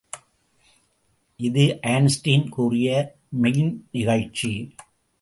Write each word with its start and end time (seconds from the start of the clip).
இது 1.39 1.79
ஐன்ஸ்டீன் 1.81 2.49
கூறிய 2.49 2.89
மெய்ந்நிகழ்ச்சி. 3.41 4.53